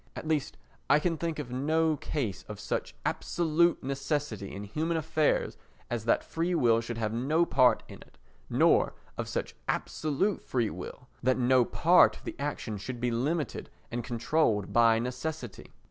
[0.15, 0.57] At least
[0.89, 5.57] I can think of no case of such absolute necessity in human affairs
[5.91, 8.17] as that free will should have no part in it,
[8.49, 13.69] nor of such absolute free will that no part of the action should be limited
[13.91, 15.71] and controlled by necessity.